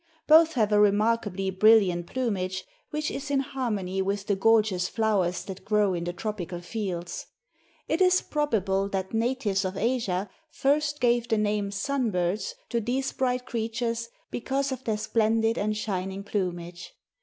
Both 0.25 0.53
have 0.53 0.71
a 0.71 0.79
remarkably 0.79 1.51
brilliant 1.51 2.07
plumage 2.07 2.65
which 2.89 3.11
is 3.11 3.29
in 3.29 3.41
harmony 3.41 4.01
with 4.01 4.25
the 4.25 4.35
gorgeous 4.35 4.87
flowers 4.87 5.43
that 5.45 5.63
grow 5.63 5.93
in 5.93 6.05
the 6.05 6.11
tropical 6.11 6.59
fields. 6.59 7.27
It 7.87 8.01
is 8.01 8.19
probable 8.19 8.89
that 8.89 9.13
natives 9.13 9.63
of 9.63 9.77
Asia 9.77 10.27
first 10.49 10.99
gave 11.01 11.27
the 11.27 11.37
name 11.37 11.69
sun 11.69 12.09
birds 12.09 12.55
to 12.69 12.81
these 12.81 13.11
bright 13.13 13.45
creatures 13.45 14.09
because 14.31 14.71
of 14.71 14.83
their 14.85 14.97
splendid 14.97 15.55
and 15.59 15.77
shining 15.77 16.23
plumage. 16.23 16.95